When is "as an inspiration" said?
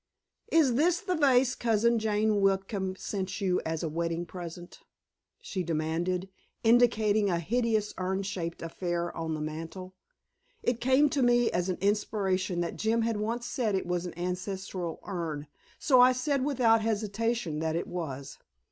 11.51-12.61